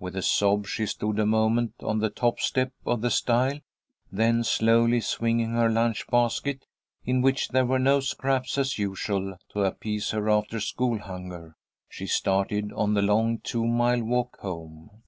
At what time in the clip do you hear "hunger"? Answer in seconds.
10.98-11.54